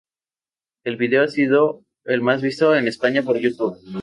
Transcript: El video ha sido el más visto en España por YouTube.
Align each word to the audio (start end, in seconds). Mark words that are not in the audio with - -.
El 0.83 0.97
video 0.97 1.21
ha 1.21 1.27
sido 1.27 1.83
el 2.05 2.21
más 2.23 2.41
visto 2.41 2.75
en 2.75 2.87
España 2.87 3.21
por 3.21 3.37
YouTube. 3.37 3.77